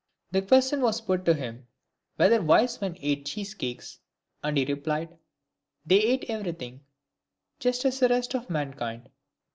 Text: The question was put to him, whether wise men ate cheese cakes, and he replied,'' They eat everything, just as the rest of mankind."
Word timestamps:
The 0.31 0.41
question 0.41 0.81
was 0.81 0.99
put 0.99 1.25
to 1.25 1.35
him, 1.35 1.67
whether 2.15 2.41
wise 2.41 2.81
men 2.81 2.97
ate 3.01 3.27
cheese 3.27 3.53
cakes, 3.53 3.99
and 4.43 4.57
he 4.57 4.65
replied,'' 4.65 5.15
They 5.85 6.01
eat 6.01 6.25
everything, 6.27 6.81
just 7.59 7.85
as 7.85 7.99
the 7.99 8.09
rest 8.09 8.33
of 8.33 8.49
mankind." 8.49 9.09